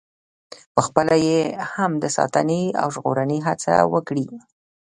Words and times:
پخپله 0.75 1.15
یې 1.27 1.39
هم 1.73 1.91
د 2.03 2.05
ساتنې 2.17 2.63
او 2.81 2.87
ژغورنې 2.95 3.37
هڅه 3.47 3.73
وکړي. 3.93 4.27